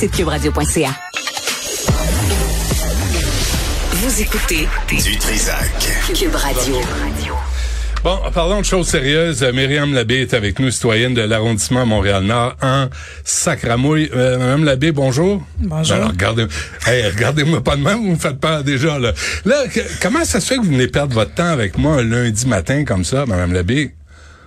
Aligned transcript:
site 0.00 0.12
cubradio.ca. 0.16 0.90
Vous 3.92 4.22
écoutez 4.22 4.66
Du 4.88 5.18
Trisac. 5.18 5.68
Cube 6.14 6.34
Radio. 6.34 6.76
Bon, 8.02 8.18
parlons 8.32 8.60
de 8.60 8.64
choses 8.64 8.86
sérieuses. 8.88 9.42
Euh, 9.42 9.52
Myriam 9.52 9.92
Labbé 9.92 10.22
est 10.22 10.32
avec 10.32 10.58
nous, 10.58 10.70
citoyenne 10.70 11.12
de 11.12 11.20
l'arrondissement 11.20 11.84
Montréal-Nord 11.84 12.56
en 12.62 12.88
Sacramouille. 13.24 14.08
Euh, 14.16 14.38
Madame 14.38 14.64
Labbé, 14.64 14.90
bonjour. 14.90 15.42
Bonjour. 15.58 15.96
Alors, 15.96 16.08
regardez, 16.08 16.46
hey, 16.86 17.06
regardez-moi 17.10 17.62
pas 17.62 17.76
de 17.76 17.82
même, 17.82 17.98
vous 17.98 18.12
me 18.12 18.16
faites 18.18 18.40
peur 18.40 18.64
déjà, 18.64 18.98
là. 18.98 19.12
Là, 19.44 19.68
que- 19.68 19.80
comment 20.00 20.24
ça 20.24 20.40
se 20.40 20.46
fait 20.46 20.56
que 20.56 20.62
vous 20.62 20.70
venez 20.72 20.88
perdre 20.88 21.12
votre 21.12 21.34
temps 21.34 21.44
avec 21.50 21.76
moi 21.76 21.96
un 21.96 22.02
lundi 22.04 22.46
matin 22.46 22.86
comme 22.86 23.04
ça, 23.04 23.26
Madame 23.26 23.52
Labbé? 23.52 23.90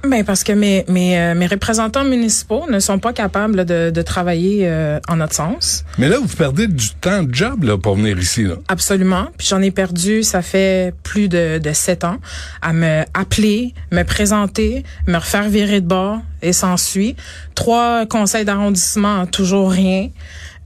Ben 0.05 0.25
parce 0.25 0.43
que 0.43 0.51
mes 0.51 0.83
mes, 0.89 1.17
euh, 1.17 1.33
mes 1.33 1.47
représentants 1.47 2.03
municipaux 2.03 2.65
ne 2.69 2.79
sont 2.79 2.99
pas 2.99 3.13
capables 3.13 3.63
de, 3.63 3.89
de 3.89 4.01
travailler 4.01 4.67
euh, 4.67 4.99
en 5.07 5.15
notre 5.15 5.33
sens. 5.33 5.85
Mais 5.97 6.09
là, 6.09 6.17
vous 6.19 6.35
perdez 6.35 6.67
du 6.67 6.89
temps 6.95 7.23
de 7.23 7.33
job, 7.33 7.63
là, 7.63 7.77
pour 7.77 7.95
venir 7.95 8.19
ici, 8.19 8.43
là. 8.43 8.55
Absolument. 8.67 9.27
Puis 9.37 9.47
j'en 9.47 9.61
ai 9.61 9.71
perdu, 9.71 10.23
ça 10.23 10.41
fait 10.41 10.93
plus 11.03 11.29
de, 11.29 11.57
de 11.57 11.71
sept 11.71 12.03
ans, 12.03 12.17
à 12.61 12.73
me 12.73 13.03
appeler, 13.13 13.73
me 13.93 14.03
présenter, 14.03 14.83
me 15.07 15.15
refaire 15.15 15.47
virer 15.47 15.79
de 15.79 15.87
bord 15.87 16.19
et 16.41 16.51
s'ensuit. 16.51 17.15
Trois 17.55 18.05
conseils 18.05 18.43
d'arrondissement, 18.43 19.25
toujours 19.25 19.71
rien. 19.71 20.09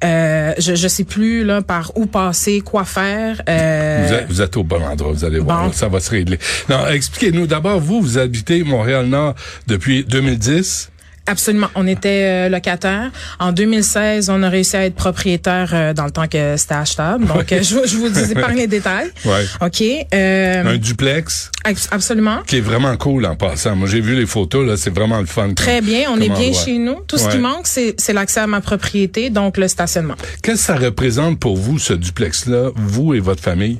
Euh, 0.03 0.53
je 0.59 0.75
je 0.75 0.87
sais 0.87 1.03
plus 1.03 1.43
là 1.43 1.61
par 1.61 1.91
où 1.95 2.05
passer, 2.05 2.61
quoi 2.61 2.85
faire. 2.85 3.41
Euh, 3.49 4.05
Vous 4.07 4.13
êtes, 4.13 4.27
vous 4.27 4.41
êtes 4.41 4.57
au 4.57 4.63
bon 4.63 4.81
endroit, 4.83 5.11
vous 5.11 5.25
allez 5.25 5.39
voir, 5.39 5.65
bon. 5.67 5.71
ça 5.73 5.87
va 5.87 5.99
se 5.99 6.11
régler. 6.11 6.37
Non, 6.69 6.87
expliquez-nous 6.87 7.47
d'abord, 7.47 7.79
vous, 7.79 8.01
vous 8.01 8.17
habitez 8.17 8.63
Montréal-Nord 8.63 9.33
depuis 9.67 10.03
2010. 10.05 10.91
Absolument. 11.27 11.67
On 11.75 11.85
était 11.87 12.47
euh, 12.47 12.49
locataire. 12.49 13.11
En 13.39 13.51
2016, 13.51 14.29
on 14.29 14.41
a 14.43 14.49
réussi 14.49 14.75
à 14.77 14.85
être 14.85 14.95
propriétaire 14.95 15.69
euh, 15.73 15.93
dans 15.93 16.05
le 16.05 16.11
temps 16.11 16.27
que 16.27 16.55
c'était 16.57 16.73
achetable. 16.75 17.25
Donc, 17.25 17.51
euh, 17.51 17.61
je, 17.61 17.75
vous- 17.75 17.85
je 17.85 17.97
vous 17.97 18.09
dis 18.09 18.31
épargne 18.31 18.57
les 18.57 18.67
détails. 18.67 19.09
Ouais. 19.25 19.45
OK. 19.61 19.83
Euh, 20.13 20.63
Un 20.65 20.77
duplex 20.77 21.51
abs- 21.65 21.87
absolument. 21.91 22.39
qui 22.47 22.57
est 22.57 22.61
vraiment 22.61 22.95
cool 22.97 23.25
en 23.25 23.35
passant. 23.35 23.75
Moi, 23.75 23.87
j'ai 23.87 23.99
vu 23.99 24.15
les 24.15 24.25
photos, 24.25 24.65
là, 24.65 24.77
c'est 24.77 24.93
vraiment 24.93 25.19
le 25.19 25.25
fun. 25.25 25.53
Très 25.53 25.81
bien. 25.81 26.09
On 26.11 26.19
est 26.21 26.29
bien 26.29 26.53
chez 26.53 26.77
nous. 26.77 26.95
Tout 27.07 27.17
ce 27.17 27.27
qui 27.29 27.37
manque, 27.37 27.67
c'est 27.67 27.95
c'est 27.99 28.13
l'accès 28.13 28.39
à 28.41 28.47
ma 28.47 28.61
propriété, 28.61 29.29
donc 29.29 29.57
le 29.57 29.67
stationnement. 29.67 30.15
Qu'est-ce 30.43 30.57
que 30.57 30.63
ça 30.63 30.75
représente 30.75 31.39
pour 31.39 31.57
vous, 31.57 31.77
ce 31.79 31.93
duplex-là, 31.93 32.69
vous 32.75 33.13
et 33.13 33.19
votre 33.19 33.41
famille? 33.43 33.79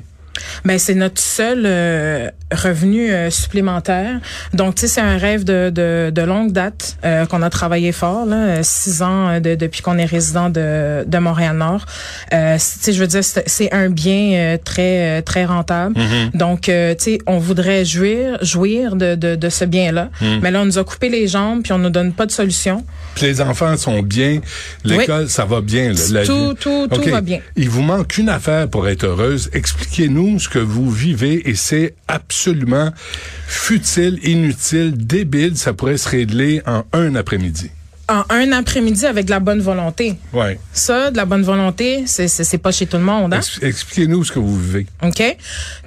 Ben 0.64 0.78
c'est 0.78 0.94
notre 0.94 1.20
seul 1.20 1.62
euh, 1.66 2.30
revenu 2.52 3.10
euh, 3.10 3.30
supplémentaire. 3.30 4.20
Donc 4.54 4.74
tu 4.76 4.82
sais 4.82 4.88
c'est 4.88 5.00
un 5.00 5.18
rêve 5.18 5.44
de, 5.44 5.70
de, 5.70 6.10
de 6.14 6.22
longue 6.22 6.52
date 6.52 6.96
euh, 7.04 7.26
qu'on 7.26 7.42
a 7.42 7.50
travaillé 7.50 7.92
fort 7.92 8.26
là, 8.26 8.36
euh, 8.36 8.60
six 8.62 9.02
ans 9.02 9.28
euh, 9.28 9.40
de- 9.40 9.54
depuis 9.54 9.82
qu'on 9.82 9.98
est 9.98 10.04
résident 10.04 10.48
de, 10.50 11.04
de 11.06 11.18
Montréal 11.18 11.56
Nord. 11.56 11.84
Euh, 12.32 12.56
tu 12.56 12.60
sais 12.60 12.92
je 12.92 13.00
veux 13.00 13.06
dire 13.06 13.22
c'est 13.24 13.72
un 13.72 13.90
bien 13.90 14.32
euh, 14.34 14.58
très 14.62 15.22
très 15.22 15.44
rentable. 15.44 15.94
Donc 16.34 16.68
euh, 16.68 16.94
tu 16.94 17.04
sais 17.04 17.18
on 17.26 17.38
voudrait 17.38 17.84
jouir 17.84 18.38
jouir 18.42 18.96
de, 18.96 19.14
de, 19.14 19.34
de 19.36 19.48
ce 19.48 19.64
bien 19.64 19.92
là, 19.92 20.10
mais 20.42 20.50
là 20.50 20.60
on 20.62 20.64
nous 20.64 20.78
a 20.78 20.84
coupé 20.84 21.08
les 21.08 21.28
jambes 21.28 21.62
puis 21.62 21.72
on 21.72 21.78
nous 21.78 21.90
donne 21.90 22.12
pas 22.12 22.26
de 22.26 22.32
solution. 22.32 22.84
Puis 23.14 23.26
les 23.26 23.40
enfants 23.40 23.76
sont 23.76 24.00
bien, 24.02 24.40
l'école, 24.84 25.28
ça 25.28 25.44
va 25.44 25.60
bien. 25.60 25.92
Là, 25.92 26.00
la 26.12 26.24
Tout- 26.24 26.50
vie. 26.50 26.54
tout- 26.60 26.88
tout 26.88 27.02
va 27.10 27.20
bien. 27.20 27.40
Il 27.56 27.68
vous 27.68 27.82
manque 27.82 28.16
une 28.18 28.28
affaire 28.28 28.68
pour 28.68 28.88
être 28.88 29.04
heureuse. 29.04 29.50
Expliquez-nous 29.52 30.37
ce 30.38 30.48
que 30.48 30.58
vous 30.58 30.90
vivez 30.90 31.48
et 31.48 31.54
c'est 31.54 31.94
absolument 32.06 32.90
futile, 33.46 34.18
inutile, 34.22 34.92
débile. 34.96 35.56
Ça 35.56 35.72
pourrait 35.72 35.98
se 35.98 36.08
régler 36.08 36.62
en 36.66 36.84
un 36.92 37.14
après-midi. 37.14 37.70
En 38.10 38.24
un 38.30 38.52
après-midi 38.52 39.04
avec 39.04 39.26
de 39.26 39.30
la 39.30 39.38
bonne 39.40 39.60
volonté. 39.60 40.14
Ouais. 40.32 40.58
Ça, 40.72 41.10
de 41.10 41.16
la 41.18 41.26
bonne 41.26 41.42
volonté, 41.42 42.04
c'est 42.06 42.26
c'est 42.28 42.56
pas 42.56 42.72
chez 42.72 42.86
tout 42.86 42.96
le 42.96 43.02
monde. 43.02 43.34
Hein? 43.34 43.38
Ex- 43.38 43.58
Expliquez-nous 43.60 44.24
ce 44.24 44.32
que 44.32 44.38
vous 44.38 44.58
vivez. 44.58 44.86
OK? 45.02 45.22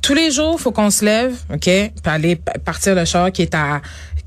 Tous 0.04 0.14
les 0.14 0.30
jours, 0.30 0.62
faut 0.62 0.72
qu'on 0.72 0.92
se 0.92 1.04
lève, 1.04 1.34
OK? 1.52 1.62
Puis 1.64 1.92
aller 2.06 2.36
partir 2.64 2.94
le 2.94 3.06
char 3.06 3.32
qui 3.32 3.42
est 3.42 3.56
à 3.56 3.82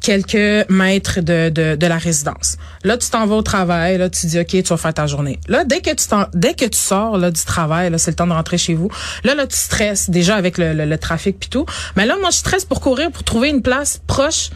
quelques 0.05 0.69
mètres 0.69 1.23
de, 1.23 1.49
de, 1.49 1.77
de 1.77 1.87
la 1.87 1.97
résidence. 1.97 2.59
Là, 2.83 2.99
tu 2.99 3.09
t'en 3.09 3.27
vas 3.27 3.37
au 3.37 3.43
travail, 3.43 3.97
là, 3.97 4.11
tu 4.11 4.27
dis, 4.27 4.39
OK, 4.39 4.49
tu 4.49 4.63
vas 4.63 4.77
faire 4.77 4.93
ta 4.93 5.07
journée. 5.07 5.41
Là, 5.49 5.65
dès 5.65 5.81
que 5.81 5.95
tu 5.95 6.05
dès 6.35 6.53
que 6.53 6.67
tu 6.67 6.79
sors, 6.79 7.17
là, 7.17 7.31
du 7.31 7.43
travail, 7.43 7.89
là, 7.89 7.97
c'est 7.97 8.11
le 8.11 8.17
temps 8.17 8.27
de 8.27 8.33
rentrer 8.33 8.59
chez 8.59 8.75
vous. 8.75 8.91
Là, 9.25 9.35
là, 9.35 9.47
tu 9.47 9.57
stresses 9.57 10.11
déjà 10.11 10.37
avec 10.37 10.59
le, 10.59 10.75
le, 10.75 10.85
le 10.85 10.99
trafic 10.99 11.41
puis 11.41 11.49
tout. 11.49 11.65
Mais 11.97 12.05
là, 12.05 12.17
moi, 12.21 12.29
je 12.31 12.37
stresse 12.37 12.67
pour 12.67 12.83
courir, 12.83 13.11
pour 13.11 13.25
trouver 13.25 13.49
une 13.49 13.63
place 13.63 14.03
proche 14.07 14.51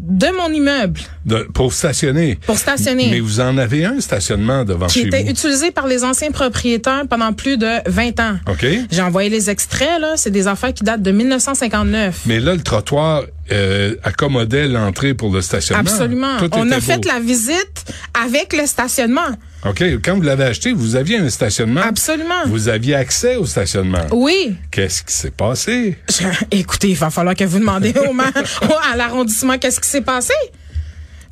de 0.00 0.26
mon 0.36 0.52
immeuble 0.52 1.00
De- 1.24 1.46
pour 1.54 1.72
stationner. 1.72 2.36
pour 2.46 2.58
stationner. 2.58 3.08
Mais 3.10 3.20
vous 3.20 3.38
en 3.40 3.56
avez 3.58 3.84
un 3.84 4.00
stationnement 4.00 4.64
devant 4.64 4.86
qui 4.88 5.00
chez 5.02 5.06
était 5.06 5.22
vous. 5.22 5.30
utilisé 5.30 5.70
par 5.70 5.86
les 5.86 6.02
anciens 6.04 6.32
propriétaires 6.32 7.04
pendant 7.08 7.32
plus 7.32 7.56
de 7.56 7.68
20 7.88 8.18
ans. 8.20 8.36
OK? 8.48 8.66
J'ai 8.90 9.02
envoyé 9.02 9.30
les 9.30 9.50
extraits, 9.50 10.00
là. 10.00 10.14
C'est 10.16 10.30
des 10.32 10.48
affaires 10.48 10.74
qui 10.74 10.82
datent 10.82 11.02
de 11.02 11.10
1959. 11.12 12.22
Mais 12.26 12.40
là, 12.40 12.54
le 12.54 12.60
trottoir 12.62 13.22
euh, 13.52 13.94
accommodait 14.02 14.66
l'entrée 14.68 15.14
pour 15.14 15.32
le 15.32 15.40
stationnement. 15.42 15.82
Absolument. 15.88 16.38
Tout 16.38 16.50
On 16.54 16.66
était 16.66 16.74
a 16.76 16.80
fait 16.80 17.04
la 17.04 17.20
visite 17.20 17.92
avec 18.24 18.52
le 18.52 18.66
stationnement. 18.66 19.20
OK. 19.66 19.82
Quand 20.04 20.16
vous 20.16 20.22
l'avez 20.22 20.44
acheté, 20.44 20.72
vous 20.72 20.96
aviez 20.96 21.18
un 21.18 21.30
stationnement. 21.30 21.80
Absolument. 21.82 22.44
Vous 22.46 22.68
aviez 22.68 22.94
accès 22.94 23.36
au 23.36 23.46
stationnement. 23.46 24.06
Oui. 24.12 24.56
Qu'est-ce 24.70 25.02
qui 25.02 25.12
s'est 25.14 25.30
passé? 25.30 25.96
Je- 26.10 26.24
écoutez, 26.56 26.88
il 26.90 26.96
va 26.96 27.10
falloir 27.10 27.34
que 27.34 27.44
vous 27.44 27.58
demandez 27.58 27.94
au 27.96 28.10
au- 28.68 28.92
à 28.92 28.96
l'arrondissement, 28.96 29.56
qu'est-ce 29.58 29.80
qui 29.80 29.88
s'est 29.88 30.00
passé? 30.02 30.34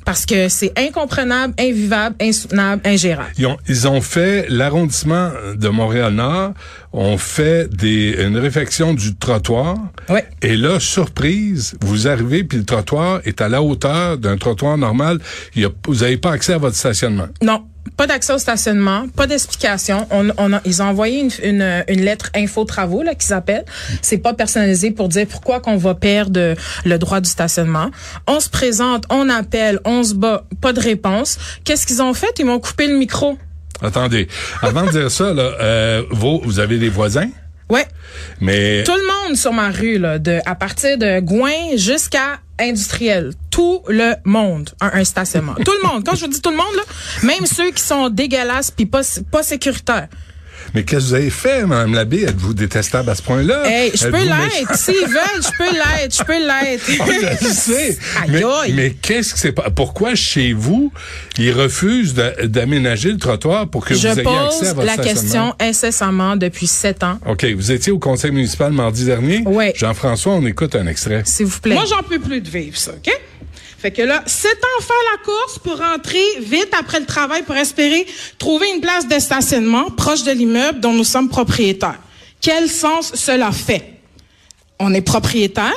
Parce 0.05 0.25
que 0.25 0.49
c'est 0.49 0.77
incomprenable, 0.77 1.53
invivable, 1.57 2.15
insoutenable, 2.19 2.81
ingérable. 2.85 3.31
Ils 3.37 3.45
ont, 3.47 3.57
ils 3.69 3.87
ont 3.87 4.01
fait 4.01 4.47
l'arrondissement 4.49 5.29
de 5.55 5.69
Montréal-Nord, 5.69 6.53
ont 6.93 7.17
fait 7.17 7.67
des, 7.75 8.23
une 8.23 8.37
réfection 8.37 8.93
du 8.93 9.15
trottoir. 9.15 9.77
Ouais. 10.09 10.25
Et 10.41 10.55
là, 10.55 10.79
surprise, 10.79 11.75
vous 11.81 12.07
arrivez 12.07 12.43
puis 12.43 12.59
le 12.59 12.65
trottoir 12.65 13.19
est 13.25 13.41
à 13.41 13.49
la 13.49 13.61
hauteur 13.63 14.17
d'un 14.17 14.37
trottoir 14.37 14.77
normal. 14.77 15.19
Il 15.55 15.63
y 15.63 15.65
a, 15.65 15.69
vous 15.87 15.95
n'avez 15.95 16.17
pas 16.17 16.31
accès 16.31 16.53
à 16.53 16.59
votre 16.59 16.75
stationnement. 16.75 17.27
Non, 17.41 17.65
pas 17.97 18.05
d'accès 18.05 18.33
au 18.33 18.37
stationnement, 18.37 19.07
pas 19.15 19.25
d'explication. 19.25 20.07
On, 20.11 20.29
on 20.37 20.53
a, 20.53 20.61
ils 20.65 20.83
ont 20.83 20.85
envoyé 20.85 21.21
une, 21.21 21.31
une, 21.43 21.83
une 21.87 22.01
lettre 22.01 22.29
info 22.35 22.63
travaux 22.63 23.01
là 23.01 23.15
qu'ils 23.15 23.33
appellent. 23.33 23.65
C'est 24.03 24.19
pas 24.19 24.33
personnalisé 24.33 24.91
pour 24.91 25.09
dire 25.09 25.25
pourquoi 25.27 25.59
qu'on 25.61 25.77
va 25.77 25.95
perdre 25.95 26.53
le 26.85 26.97
droit 26.97 27.21
du 27.21 27.29
stationnement. 27.29 27.89
On 28.27 28.39
se 28.39 28.49
présente, 28.49 29.05
on 29.09 29.29
appelle, 29.29 29.79
on 29.85 30.03
se 30.03 30.13
bat, 30.13 30.45
pas 30.61 30.73
de 30.73 30.79
réponse. 30.79 31.39
Qu'est-ce 31.63 31.87
qu'ils 31.87 32.03
ont 32.03 32.13
fait? 32.13 32.33
Ils 32.37 32.45
m'ont 32.45 32.59
coupé 32.59 32.87
le 32.87 32.97
micro. 32.97 33.37
Attendez, 33.83 34.27
avant 34.61 34.85
de 34.85 34.91
dire 34.91 35.11
ça, 35.11 35.33
là, 35.33 35.43
euh, 35.59 36.03
vous, 36.09 36.41
vous 36.43 36.59
avez 36.59 36.77
des 36.79 36.89
voisins, 36.89 37.29
Ouais. 37.69 37.85
mais 38.41 38.83
Tout 38.83 38.91
le 38.95 39.27
monde 39.27 39.37
sur 39.37 39.53
ma 39.53 39.69
rue, 39.71 39.97
là, 39.97 40.19
de, 40.19 40.39
à 40.45 40.55
partir 40.55 40.97
de 40.97 41.19
Gouin 41.21 41.75
jusqu'à 41.75 42.39
industriel. 42.59 43.33
Tout 43.49 43.81
le 43.87 44.13
monde 44.25 44.69
a 44.79 44.95
un 44.97 45.03
stationnement. 45.03 45.55
tout 45.65 45.73
le 45.81 45.87
monde. 45.87 46.03
Quand 46.05 46.15
je 46.15 46.21
vous 46.25 46.31
dis 46.31 46.41
tout 46.41 46.51
le 46.51 46.57
monde, 46.57 46.75
là, 46.75 46.83
même 47.23 47.45
ceux 47.45 47.71
qui 47.71 47.81
sont 47.81 48.09
dégueulasses 48.09 48.69
puis 48.71 48.85
pas, 48.85 49.01
pas 49.31 49.43
sécuritaires. 49.43 50.07
Mais 50.73 50.83
qu'est-ce 50.83 51.01
que 51.05 51.07
vous 51.09 51.13
avez 51.15 51.29
fait, 51.29 51.65
Mme 51.65 51.93
Labbé? 51.93 52.23
Êtes-vous 52.23 52.53
détestable 52.53 53.09
à 53.09 53.15
ce 53.15 53.21
point-là? 53.21 53.63
Hey, 53.65 53.91
je 53.95 54.07
peux 54.07 54.23
l'être. 54.23 54.75
S'ils 54.75 54.93
veulent, 54.95 55.41
je 55.41 55.57
peux 55.57 55.71
l'être. 55.73 56.17
Je 56.17 56.23
peux 56.23 56.39
l'être. 56.39 56.83
Ah, 57.25 57.35
je 57.41 57.47
sais. 57.47 57.97
Aïe, 58.21 58.29
Mais, 58.29 58.43
aïe. 58.43 58.73
mais 58.73 58.91
qu'est-ce 58.91 59.33
que 59.33 59.39
c'est 59.39 59.51
pas 59.51 59.69
pourquoi 59.69 60.15
chez 60.15 60.53
vous 60.53 60.91
ils 61.37 61.51
refusent 61.51 62.13
d'aménager 62.43 63.11
le 63.11 63.17
trottoir 63.17 63.67
pour 63.67 63.85
que 63.85 63.93
Je 63.93 64.07
vous 64.07 64.19
ayez 64.19 64.27
accès 64.27 64.67
à 64.67 64.73
pose 64.73 64.75
votre 64.75 64.85
la 64.87 64.93
stationnement? 64.93 65.21
question 65.21 65.55
incessamment 65.59 66.35
depuis 66.35 66.67
sept 66.67 67.03
ans. 67.03 67.19
OK, 67.27 67.45
vous 67.45 67.71
étiez 67.71 67.91
au 67.91 67.99
conseil 67.99 68.31
municipal 68.31 68.71
mardi 68.71 69.05
dernier. 69.05 69.41
Ouais. 69.45 69.73
Jean-François, 69.75 70.33
on 70.33 70.45
écoute 70.45 70.75
un 70.75 70.87
extrait. 70.87 71.23
S'il 71.25 71.45
vous 71.45 71.59
plaît. 71.59 71.75
Moi, 71.75 71.85
j'en 71.89 72.03
peux 72.03 72.19
plus 72.19 72.41
de 72.41 72.49
vivre 72.49 72.77
ça, 72.77 72.91
OK? 72.91 73.11
Fait 73.83 73.91
que 73.91 74.01
là, 74.01 74.19
ans 74.19 74.81
faire 74.81 74.95
la 75.11 75.23
course 75.25 75.59
pour 75.59 75.77
rentrer 75.77 76.23
vite 76.39 76.69
après 76.79 77.01
le 77.01 77.05
travail 77.05 77.43
pour 77.43 77.57
espérer 77.57 78.07
trouver 78.37 78.71
une 78.73 78.79
place 78.79 79.09
de 79.09 79.19
stationnement 79.19 79.89
proche 79.89 80.23
de 80.23 80.31
l'immeuble 80.31 80.79
dont 80.79 80.93
nous 80.93 81.03
sommes 81.03 81.27
propriétaires. 81.27 81.99
Quel 82.39 82.69
sens 82.69 83.11
cela 83.13 83.51
fait? 83.51 83.99
On 84.79 84.93
est 84.93 85.01
propriétaire. 85.01 85.75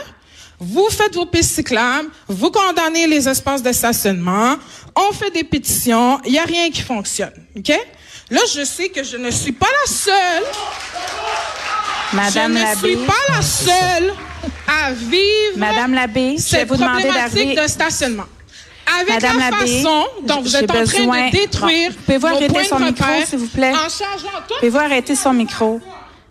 Vous 0.61 0.89
faites 0.89 1.17
vos 1.17 1.27
pistes 1.27 1.57
cyclables, 1.57 2.09
vous 2.29 2.53
condamnez 2.53 3.09
les 3.09 3.29
espaces 3.29 3.65
de 3.65 3.73
stationnement, 3.73 4.55
on 4.95 5.13
fait 5.13 5.33
des 5.33 5.43
pétitions, 5.43 6.21
il 6.25 6.31
n'y 6.31 6.39
a 6.39 6.45
rien 6.45 6.71
qui 6.71 6.83
fonctionne, 6.83 7.35
OK? 7.57 7.73
Là, 8.31 8.41
je 8.55 8.65
sais 8.65 8.89
que 8.89 9.03
je 9.03 9.17
ne 9.17 9.33
suis 9.33 9.51
pas 9.51 9.67
la 9.67 9.93
seule 9.93 10.45
Madame 12.13 12.53
je 12.53 12.59
ne 12.59 12.65
Labbé, 12.65 12.97
suis 12.97 13.05
pas 13.05 13.35
la 13.35 13.43
seule 13.43 14.15
à 14.67 14.93
vivre 14.93 15.57
Madame 15.57 15.95
Labbé, 15.95 16.37
je 16.39 16.57
vais 16.57 16.65
vous 16.65 16.77
demander 16.77 17.03
problématique 17.05 17.57
de 17.57 17.67
stationnement. 17.67 18.25
Avec 19.01 19.15
Madame 19.15 19.39
la 19.39 19.51
Labbé, 19.51 19.83
façon 19.83 20.05
dont 20.23 20.41
vous 20.41 20.57
êtes 20.57 20.71
en 20.71 20.85
train 20.85 21.27
de 21.27 21.31
détruire 21.33 21.93
pouvez-vous 22.05 22.27
arrêter 22.27 22.65
son 22.65 22.79
micro, 22.79 23.05
s'il 23.25 23.39
vous 23.39 23.49
plaît? 23.49 23.73
En 23.73 23.89
changeant 23.89 24.39
tout. 24.49 24.55
Pouvez-vous 24.59 24.79
arrêter 24.79 25.17
son 25.17 25.33
micro? 25.33 25.81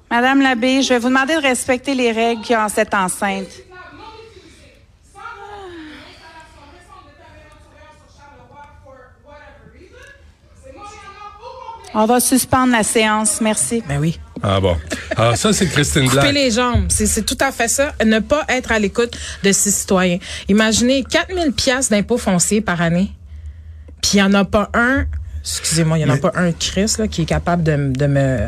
Madame 0.10 0.42
Labbé, 0.42 0.82
je 0.82 0.90
vais 0.90 1.00
vous 1.00 1.10
demander 1.10 1.36
de 1.36 1.42
respecter 1.42 1.94
les 1.94 2.12
règles 2.12 2.42
qu'il 2.42 2.54
y 2.54 2.56
a 2.56 2.66
en 2.66 2.70
cette 2.70 2.94
enceinte. 2.94 3.48
On 11.98 12.06
va 12.06 12.20
suspendre 12.20 12.74
la 12.74 12.84
séance. 12.84 13.40
Merci. 13.40 13.82
Ben 13.88 14.00
oui. 14.00 14.20
Ah 14.44 14.60
bon. 14.60 14.76
Alors 15.16 15.38
ça, 15.38 15.54
c'est 15.54 15.66
Christine 15.68 16.04
Couper 16.04 16.20
Black. 16.20 16.34
les 16.34 16.52
jambes, 16.52 16.88
c'est 16.90 17.06
c'est 17.06 17.24
tout 17.24 17.38
à 17.40 17.54
fait 17.54 17.70
ça. 17.70 17.94
Ne 18.06 18.20
pas 18.20 18.44
être 18.50 18.74
à 18.74 18.80
l'écoute 18.80 19.18
de 19.44 19.52
ses 19.54 19.72
citoyens. 19.72 20.18
Imaginez 20.50 21.06
4000 21.06 21.54
pièces 21.54 21.90
d'impôts 21.90 22.18
fonciers 22.18 22.60
par 22.60 22.82
année. 22.82 23.12
Puis 24.02 24.12
il 24.16 24.20
y 24.20 24.22
en 24.22 24.34
a 24.34 24.44
pas 24.44 24.70
un 24.74 25.06
Excusez-moi, 25.48 26.00
il 26.00 26.06
n'y 26.06 26.10
en 26.12 26.14
a 26.16 26.18
pas 26.18 26.32
un 26.36 26.52
Chris 26.52 26.94
là, 26.98 27.08
qui 27.08 27.22
est 27.22 27.26
capable 27.26 27.62
de, 27.62 27.94
de 27.94 28.08
me 28.08 28.40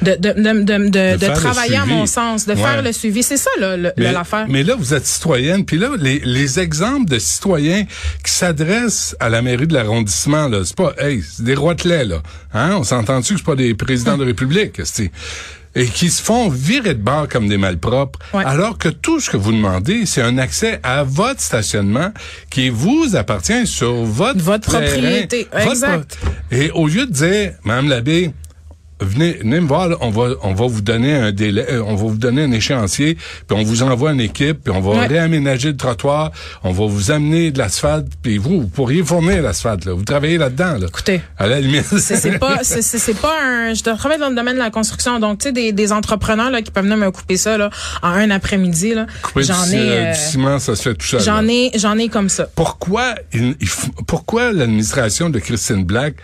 de, 0.00 0.14
de, 0.16 1.16
de, 1.16 1.34
travailler 1.34 1.76
à 1.76 1.84
mon 1.84 2.06
sens, 2.06 2.46
de 2.46 2.52
Ouais. 2.54 2.56
faire 2.58 2.82
le 2.82 2.92
suivi. 2.92 3.22
C'est 3.22 3.36
ça 3.36 3.50
Mais, 3.60 4.12
l'affaire. 4.12 4.46
mais 4.48 4.62
là, 4.62 4.74
vous 4.76 4.94
êtes 4.94 5.06
citoyenne, 5.06 5.64
puis 5.66 5.76
là, 5.76 5.90
les, 5.98 6.20
les 6.24 6.58
exemples 6.58 7.10
de 7.10 7.18
citoyens 7.18 7.84
qui 8.24 8.32
s'adressent 8.32 9.14
à 9.20 9.28
la 9.28 9.42
mairie 9.42 9.66
de 9.66 9.74
l'arrondissement, 9.74 10.48
là, 10.48 10.62
c'est 10.64 10.76
pas, 10.76 10.94
hey, 10.98 11.22
c'est 11.22 11.44
des 11.44 11.54
roitelets, 11.54 12.06
là. 12.06 12.22
Hein? 12.54 12.76
On 12.78 12.84
s'entend-tu 12.84 13.34
que 13.34 13.40
c'est 13.40 13.46
pas 13.46 13.54
des 13.54 13.74
présidents 13.74 14.16
de 14.16 14.24
République, 14.24 14.80
c'est 14.84 15.10
et 15.74 15.86
qui 15.86 16.10
se 16.10 16.22
font 16.22 16.48
virer 16.48 16.94
de 16.94 17.02
bord 17.02 17.28
comme 17.28 17.48
des 17.48 17.58
malpropres, 17.58 18.18
Ouais. 18.34 18.44
alors 18.44 18.78
que 18.78 18.88
tout 18.88 19.20
ce 19.20 19.30
que 19.30 19.36
vous 19.36 19.52
demandez, 19.52 20.06
c'est 20.06 20.22
un 20.22 20.38
accès 20.38 20.80
à 20.82 21.04
votre 21.04 21.40
stationnement 21.40 22.12
qui 22.50 22.68
vous 22.70 23.14
appartient 23.14 23.66
sur 23.66 23.92
votre 24.04 24.40
Votre 24.40 24.70
terrain, 24.70 24.86
propriété, 24.92 25.48
votre 25.52 25.70
exact. 25.72 26.16
pro- 26.20 26.30
Et 26.50 26.70
au 26.72 26.86
lieu 26.88 27.06
de 27.06 27.12
dire, 27.12 27.52
Madame 27.64 27.88
Labbé, 27.88 28.32
venez, 29.00 29.32
venez 29.34 29.60
me 29.60 29.66
voir, 29.68 29.88
là, 29.88 29.96
on 30.00 30.10
va, 30.10 30.30
on 30.42 30.54
va 30.54 30.66
vous 30.66 30.80
donner 30.80 31.14
un 31.14 31.32
délai, 31.32 31.66
euh, 31.70 31.82
on 31.84 31.94
va 31.94 32.04
vous 32.04 32.16
donner 32.18 32.42
un 32.44 32.52
échéancier, 32.52 33.14
puis 33.14 33.56
on 33.58 33.62
vous 33.62 33.82
envoie 33.82 34.12
une 34.12 34.20
équipe, 34.20 34.64
puis 34.64 34.72
on 34.74 34.80
va 34.80 35.00
Ouais. 35.00 35.06
réaménager 35.06 35.68
le 35.70 35.76
trottoir, 35.76 36.32
on 36.64 36.72
va 36.72 36.86
vous 36.86 37.10
amener 37.10 37.50
de 37.50 37.58
l'asphalte, 37.58 38.08
puis 38.22 38.38
vous, 38.38 38.62
vous 38.62 38.66
pourriez 38.68 39.02
fournir 39.04 39.42
l'asphalte, 39.42 39.84
là. 39.84 39.92
Vous 39.92 40.04
travaillez 40.04 40.38
là-dedans, 40.38 40.78
là. 40.78 40.86
Écoutez. 40.88 41.20
À 41.38 41.46
la 41.46 41.60
limite. 41.60 41.84
c'est 41.98 42.38
pas 42.38 42.58
c'est 42.64 43.20
pas 43.20 43.34
un 43.42 43.74
je 43.74 43.82
travaille 43.82 44.18
dans 44.18 44.28
le 44.30 44.34
domaine 44.34 44.54
de 44.54 44.58
la 44.60 44.70
construction 44.70 45.18
donc 45.20 45.38
tu 45.38 45.44
sais 45.48 45.52
des, 45.52 45.72
des 45.72 45.92
entrepreneurs 45.92 46.50
là 46.50 46.62
qui 46.62 46.70
peuvent 46.70 46.84
venir 46.84 46.96
me 46.96 47.10
couper 47.10 47.36
ça 47.36 47.56
là 47.58 47.70
en 48.02 48.08
un 48.08 48.30
après-midi 48.30 48.94
là 48.94 49.06
j'en 49.36 49.64
ai 49.66 49.76
euh, 49.76 50.04
euh, 50.08 50.12
du 50.12 50.18
ciment, 50.18 50.58
ça 50.58 50.74
se 50.76 50.82
fait 50.82 50.94
tout 50.94 51.06
seul. 51.06 51.20
j'en 51.20 51.46
ai 51.46 51.70
j'en 51.76 51.96
ai 51.98 52.08
comme 52.08 52.28
ça 52.28 52.46
Pourquoi, 52.54 53.14
il- 53.32 53.56
il 53.60 53.68
pourquoi 54.06 54.52
l'administration 54.52 55.30
de 55.30 55.38
Christine 55.38 55.84
Black 55.84 56.14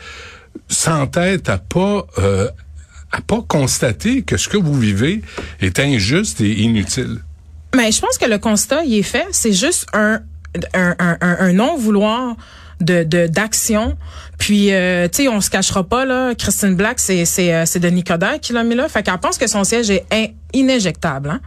s'entête 0.69 1.49
à 1.49 1.59
pas, 1.59 2.07
euh, 2.19 2.49
à 3.17 3.21
pas 3.21 3.43
constater 3.47 4.23
que 4.23 4.37
ce 4.37 4.49
que 4.49 4.57
vous 4.57 4.75
vivez 4.79 5.23
est 5.61 5.79
injuste 5.79 6.41
et 6.41 6.53
inutile? 6.63 7.19
mais 7.77 7.91
je 7.91 8.01
pense 8.01 8.19
que 8.19 8.27
le 8.27 8.39
constat 8.39 8.85
il 8.85 8.95
est 8.99 9.03
fait. 9.03 9.27
C'est 9.33 9.53
juste 9.53 9.87
un 9.93 10.21
un 10.75 10.95
un, 11.01 11.17
un, 11.21 11.37
un 11.41 11.53
non 11.53 11.77
vouloir 11.77 12.37
de 12.81 13.03
de 13.03 13.27
d'action. 13.27 13.97
Puis 14.39 14.73
euh, 14.73 15.09
tu 15.09 15.23
sais 15.25 15.29
on 15.29 15.41
se 15.41 15.51
cachera 15.51 15.83
pas 15.85 16.05
là. 16.05 16.35
Christine 16.37 16.77
Black 16.77 17.01
c'est 17.01 17.25
c'est 17.25 17.53
euh, 17.53 17.67
c'est 17.67 17.81
Denis 17.81 18.05
Coderre 18.05 18.39
qui 18.41 18.53
l'a 18.53 18.63
mis 18.65 18.75
là. 18.77 18.89
Fait 18.89 19.03
qu'elle 19.03 19.19
pense 19.19 19.39
que 19.39 19.47
son 19.49 19.65
siège 19.65 19.91
est 19.91 20.05
in- 20.13 20.27
inéjectable 20.53 21.31
hein 21.31 21.41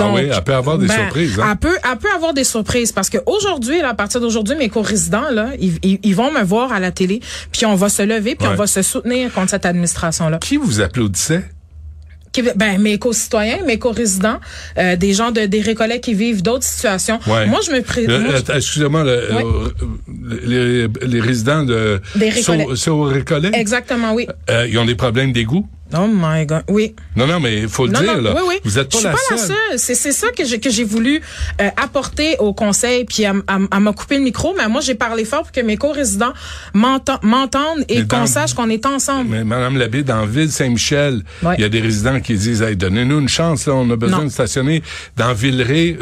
Ah 0.00 0.10
oui, 0.14 0.28
elle 0.32 0.44
peut 0.44 0.54
avoir 0.54 0.78
des 0.78 0.86
ben, 0.86 0.94
surprises, 0.94 1.38
hein? 1.38 1.46
Elle 1.52 1.56
peut, 1.58 1.76
elle 1.90 1.98
peut 1.98 2.08
avoir 2.14 2.34
des 2.34 2.44
surprises 2.44 2.92
parce 2.92 3.10
que 3.10 3.18
aujourd'hui, 3.26 3.80
à 3.80 3.94
partir 3.94 4.20
d'aujourd'hui, 4.20 4.56
mes 4.56 4.68
co-résidents, 4.68 5.30
là, 5.32 5.48
ils, 5.60 5.74
ils, 5.82 5.98
ils 6.02 6.14
vont 6.14 6.30
me 6.32 6.42
voir 6.42 6.72
à 6.72 6.80
la 6.80 6.90
télé, 6.90 7.20
puis 7.52 7.66
on 7.66 7.74
va 7.74 7.88
se 7.88 8.02
lever, 8.02 8.34
puis 8.34 8.46
Ouais. 8.48 8.54
on 8.54 8.56
va 8.56 8.66
se 8.66 8.82
soutenir 8.82 9.32
contre 9.32 9.50
cette 9.50 9.66
administration-là. 9.66 10.38
Qui 10.38 10.56
vous 10.56 10.80
applaudissait? 10.80 11.44
Ben, 12.56 12.80
mes 12.80 12.98
co-citoyens, 12.98 13.58
mes 13.64 13.78
co-résidents, 13.78 14.40
euh, 14.76 14.96
des 14.96 15.12
gens 15.12 15.30
de 15.30 15.42
des 15.46 15.60
récollets 15.60 16.00
qui 16.00 16.14
vivent 16.14 16.42
d'autres 16.42 16.64
situations. 16.64 17.20
Ouais. 17.28 17.46
Moi, 17.46 17.60
je 17.64 17.70
me 17.70 17.80
pré- 17.80 18.06
Le- 18.06 18.18
moi, 18.18 18.32
je- 18.32 18.36
attends, 18.38 18.54
Excusez-moi, 18.54 19.04
le- 19.04 19.10
euh, 19.10 19.68
les, 20.42 20.88
les 21.06 21.20
résidents 21.20 21.62
de 21.62 22.00
Des 22.16 22.30
Récollets. 22.30 22.66
Récollets, 23.12 23.50
Exactement, 23.54 24.14
oui. 24.14 24.26
euh, 24.50 24.66
ils 24.68 24.76
ont 24.78 24.84
des 24.84 24.96
problèmes 24.96 25.32
d'égout? 25.32 25.68
Oh 25.96 26.06
my 26.08 26.44
God, 26.46 26.62
oui. 26.68 26.94
Non, 27.16 27.26
non, 27.26 27.38
mais 27.40 27.58
il 27.62 27.68
faut 27.68 27.86
le 27.86 27.92
Non, 27.92 28.00
dire, 28.00 28.16
non, 28.16 28.22
là. 28.22 28.34
oui, 28.36 28.42
oui. 28.48 28.54
Vous 28.64 28.78
êtes 28.78 28.90
pas, 28.90 28.96
je 28.96 28.98
suis 28.98 29.06
la, 29.06 29.12
pas 29.12 29.18
seule. 29.28 29.38
la 29.38 29.44
seule. 29.46 29.78
C'est, 29.78 29.94
c'est 29.94 30.12
ça 30.12 30.26
que 30.36 30.44
j'ai, 30.44 30.58
que 30.60 30.70
j'ai 30.70 30.84
voulu 30.84 31.20
euh, 31.60 31.68
apporter 31.82 32.36
au 32.38 32.52
conseil, 32.52 33.04
puis 33.04 33.24
à, 33.24 33.32
à, 33.46 33.58
à 33.70 33.80
m'a 33.80 33.92
coupé 33.92 34.16
le 34.16 34.22
micro, 34.22 34.54
mais 34.56 34.66
moi, 34.68 34.80
j'ai 34.80 34.94
parlé 34.94 35.24
fort 35.24 35.42
pour 35.42 35.52
que 35.52 35.60
mes 35.60 35.76
co-résidents 35.76 36.32
m'enten- 36.74 37.18
m'entendent 37.22 37.84
et 37.88 38.06
qu'on 38.06 38.26
sache 38.26 38.54
qu'on 38.54 38.68
est 38.70 38.86
ensemble. 38.86 39.30
Mais 39.30 39.44
Madame 39.44 39.76
Labbé, 39.78 40.02
dans 40.02 40.24
Ville-Saint-Michel, 40.26 41.22
il 41.42 41.48
Ouais. 41.48 41.56
y 41.60 41.64
a 41.64 41.68
des 41.68 41.80
résidents 41.80 42.20
qui 42.20 42.34
disent 42.34 42.62
hey, 42.62 42.76
donnez-nous 42.76 43.20
une 43.20 43.28
chance, 43.28 43.66
là, 43.66 43.74
on 43.74 43.88
a 43.90 43.96
besoin 43.96 44.18
Non. 44.20 44.24
de 44.24 44.30
stationner 44.30 44.82
dans 45.16 45.32
Villeray. 45.32 45.96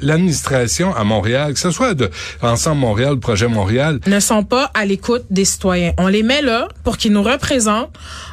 L'administration 0.00 0.94
à 0.94 1.04
Montréal, 1.04 1.52
que 1.54 1.58
ce 1.58 1.70
soit 1.70 1.94
de 1.94 2.10
Ensemble 2.42 2.80
Montréal, 2.80 3.14
le 3.14 3.20
projet 3.20 3.48
Montréal, 3.48 4.00
ne 4.06 4.20
sont 4.20 4.44
pas 4.44 4.70
à 4.74 4.84
l'écoute 4.84 5.24
des 5.30 5.44
citoyens. 5.44 5.92
On 5.98 6.06
les 6.08 6.22
met 6.22 6.42
là 6.42 6.68
pour 6.84 6.96
qu'ils 6.96 7.12
nous 7.12 7.22
représentent. 7.22 7.90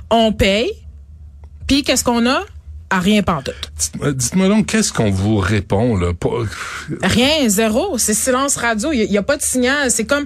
On 0.10 0.32
paye. 0.32 0.72
Puis 1.68 1.84
qu'est-ce 1.84 2.04
qu'on 2.04 2.26
a? 2.28 2.44
À 2.96 3.00
rien 3.00 3.22
pantoute. 3.24 3.72
dites-moi 3.78 4.12
dites-moi 4.14 4.48
donc, 4.48 4.68
qu'est-ce 4.68 4.94
qu'on 4.94 5.12
vous 5.12 5.36
répond, 5.38 5.98
là? 5.98 6.14
Pas- 6.14 6.30
Rien, 7.04 7.48
zéro. 7.50 7.98
C'est 7.98 8.14
silence 8.14 8.56
radio. 8.56 8.92
Il 8.94 9.12
y, 9.12 9.18
a 9.18 9.24
pas 9.24 9.36
de 9.36 9.42
signal. 9.42 9.92
C'est 9.92 10.06
comme, 10.06 10.24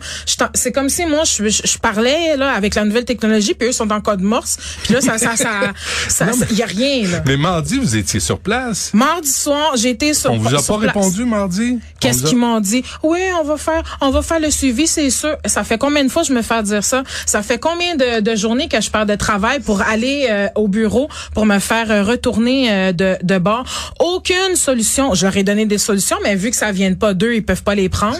c'est 0.54 0.72
comme 0.72 0.90
si 0.90 1.06
moi 1.08 1.24
je, 1.24 1.50
je, 1.50 1.62
je 1.66 1.78
parlais 1.80 2.38
là 2.38 2.52
avec 2.52 2.76
la 2.76 2.86
nouvelle 2.86 3.06
technologie, 3.06 3.54
puis 3.56 3.70
eux 3.70 3.72
sont 3.72 3.92
en 3.92 4.02
code 4.02 4.22
morse. 4.22 4.58
Puis 4.84 4.94
là, 4.94 5.02
ça, 5.02 5.18
ça, 5.18 5.36
ça, 5.36 5.50
ça, 6.08 6.26
Non, 6.28 6.34
mais- 6.40 6.46
il 6.52 6.58
y 6.58 6.62
a 6.64 6.66
rien 6.68 7.08
là. 7.08 7.24
Mais 7.26 7.38
mardi, 7.38 7.80
vous 7.80 7.96
étiez 7.96 8.20
sur 8.20 8.40
place. 8.40 8.92
Mardi 8.94 9.32
soir, 9.32 9.72
j'ai 9.76 9.90
été 9.90 10.14
sur. 10.14 10.32
On 10.32 10.38
vous 10.38 10.54
a 10.54 10.62
pas 10.62 10.78
place. 10.78 10.94
répondu 10.94 11.26
mardi? 11.26 11.80
Qu'est-ce 12.00 12.26
a- 12.26 12.30
qu'ils 12.30 12.38
m'ont 12.38 12.60
dit? 12.60 12.84
Oui, 13.02 13.20
on 13.42 13.44
va 13.46 13.58
faire, 13.58 13.82
on 14.02 14.12
va 14.12 14.22
faire 14.22 14.40
le 14.40 14.52
suivi, 14.52 14.86
c'est 14.86 15.10
sûr. 15.10 15.36
Ça 15.46 15.64
fait 15.64 15.78
combien 15.80 16.04
de 16.04 16.10
fois 16.10 16.22
je 16.24 16.34
me 16.34 16.44
fais 16.44 16.62
dire 16.62 16.84
ça? 16.84 17.04
Ça 17.26 17.42
fait 17.42 17.58
combien 17.60 17.96
de, 17.96 18.20
de 18.22 18.36
journées 18.36 18.68
que 18.68 18.80
je 18.80 18.92
pars 18.92 19.06
de 19.08 19.16
travail 19.16 19.60
pour 19.60 19.82
aller 19.82 20.28
euh, 20.30 20.48
au 20.56 20.68
bureau 20.68 21.10
pour 21.34 21.46
me 21.46 21.58
faire 21.60 21.90
euh, 21.90 22.04
retourner 22.04 22.59
euh, 22.68 22.92
de, 22.92 23.18
de 23.22 23.38
bord? 23.38 23.66
Aucune 24.00 24.56
solution. 24.56 25.14
Ai 25.14 25.44
donné 25.44 25.66
des 25.66 25.78
solutions, 25.78 26.18
mais 26.24 26.36
vu 26.36 26.50
que 26.50 26.56
ça 26.56 26.72
vient 26.72 26.94
pas 26.96 27.14
d'eux, 27.14 27.36
ils 27.36 27.46
peuvent 27.46 27.64
pas 27.64 27.76
les 27.76 27.88
prendre. 27.88 28.18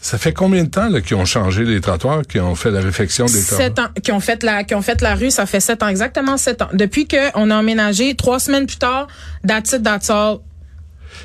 Ça 0.00 0.18
fait 0.18 0.32
combien 0.32 0.64
de 0.64 0.68
temps 0.68 0.88
qu'ils 1.00 1.16
ont 1.16 1.24
changé 1.24 1.64
les 1.64 1.80
trottoirs, 1.80 2.22
qu'ils 2.22 2.40
ont 2.40 2.56
fait 2.56 2.72
la 2.72 2.80
réfection 2.80 3.26
des 3.26 3.40
trottoirs? 3.40 3.60
Sept 3.60 3.78
ans, 3.78 3.88
qui 4.02 4.10
ont 4.10 4.20
fait 4.20 4.42
la, 4.42 4.64
qui 4.64 4.74
ont 4.74 4.82
fait 4.82 5.00
la 5.00 5.14
rue, 5.14 5.30
ça 5.30 5.46
fait 5.46 5.60
sept 5.60 5.82
ans, 5.82 5.88
exactement 5.88 6.36
sept 6.36 6.60
ans. 6.62 6.68
Depuis 6.72 7.06
que 7.06 7.30
on 7.36 7.50
a 7.50 7.56
emménagé, 7.56 8.14
trois 8.16 8.40
semaines 8.40 8.66
plus 8.66 8.78
tard, 8.78 9.06
that's 9.46 9.72
it, 9.72 9.82
that's 9.82 10.10
all. 10.10 10.38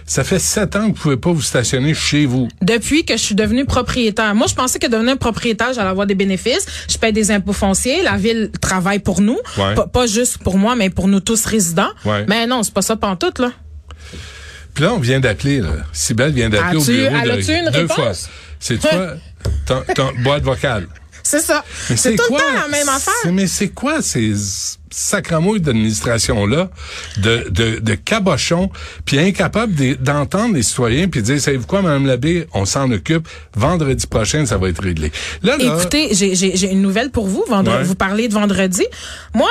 Ça 0.05 0.23
fait 0.23 0.39
sept 0.39 0.75
ans 0.75 0.81
que 0.91 0.95
vous 0.95 1.01
pouvez 1.01 1.17
pas 1.17 1.31
vous 1.31 1.41
stationner 1.41 1.93
chez 1.93 2.25
vous. 2.25 2.47
depuis 2.61 3.05
que 3.05 3.15
je 3.17 3.21
suis 3.21 3.35
devenue 3.35 3.65
propriétaire. 3.65 4.33
Moi, 4.35 4.47
je 4.47 4.55
pensais 4.55 4.79
que 4.79 4.87
devenir 4.87 5.17
propriétaire, 5.17 5.73
j'allais 5.73 5.89
avoir 5.89 6.07
des 6.07 6.15
bénéfices. 6.15 6.65
Je 6.89 6.97
paye 6.97 7.11
des 7.13 7.31
impôts 7.31 7.53
fonciers. 7.53 8.03
La 8.03 8.17
ville 8.17 8.51
travaille 8.61 8.99
pour 8.99 9.21
nous. 9.21 9.37
Ouais. 9.57 9.75
Pas, 9.93 10.07
juste 10.07 10.37
pour 10.39 10.57
moi, 10.57 10.75
mais 10.75 10.89
pour 10.89 11.07
nous 11.07 11.19
tous 11.19 11.45
résidents. 11.45 11.89
Ouais. 12.05 12.25
Mais 12.27 12.47
non, 12.47 12.63
c'est 12.63 12.73
pas 12.73 12.81
ça 12.81 12.95
pantoute, 12.95 13.39
là. 13.39 13.51
Puis 14.73 14.83
là, 14.83 14.93
on 14.93 14.99
vient 14.99 15.19
d'appeler, 15.19 15.59
là. 15.61 15.69
Sybelle 15.91 16.31
vient 16.33 16.49
d'appeler 16.49 16.77
au 16.77 16.83
bureau. 16.83 17.15
elle 17.23 17.27
de- 17.29 17.33
a-tu 17.41 17.51
une 17.51 17.71
deux 17.71 17.79
réponse? 17.79 17.95
fois. 17.95 18.11
C'est? 18.59 18.79
Ton, 19.65 19.83
ton 19.95 20.09
boîte 20.23 20.43
vocale. 20.43 20.87
C'est 21.29 21.41
ça. 21.41 21.63
Mais 21.89 21.97
C'est 21.97 22.15
tout 22.15 22.23
quoi? 22.27 22.39
le 22.39 22.55
temps 22.55 22.61
la 22.63 22.67
même 22.69 22.89
affaire. 22.89 23.31
Mais 23.33 23.47
c'est 23.47 23.67
quoi 23.69 24.01
ces 24.01 24.33
sacramouilles 24.89 25.59
d'administration-là, 25.59 26.69
de, 27.17 27.47
de, 27.49 27.79
de 27.79 27.95
cabochons, 27.95 28.69
puis 29.05 29.19
incapables 29.19 29.75
de- 29.75 29.95
d'entendre 29.95 30.55
les 30.55 30.63
citoyens, 30.63 31.07
puis 31.09 31.21
de 31.21 31.25
dire, 31.25 31.41
savez-vous 31.41 31.67
quoi, 31.67 31.81
Mme 31.81 32.05
Labbé, 32.05 32.47
on 32.53 32.63
s'en 32.65 32.89
occupe, 32.91 33.27
vendredi 33.55 34.07
prochain, 34.07 34.45
ça 34.45 34.57
va 34.57 34.69
être 34.69 34.81
réglé. 34.81 35.11
Là, 35.43 35.57
là, 35.57 35.75
Écoutez, 35.75 36.13
j'ai- 36.13 36.71
une 36.71 36.81
nouvelle 36.81 37.11
pour 37.11 37.27
vous. 37.27 37.43
Vendredi, 37.49 37.77
Ouais. 37.77 37.83
Vous 37.83 37.95
parlez 37.95 38.27
de 38.29 38.33
vendredi. 38.33 38.85
Moi, 39.33 39.49